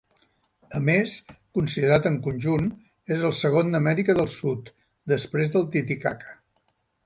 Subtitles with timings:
[0.77, 1.11] A més,
[1.57, 2.71] considerat en conjunt,
[3.17, 4.75] és el segon d'Amèrica del Sud,
[5.15, 6.39] després del Titicaca.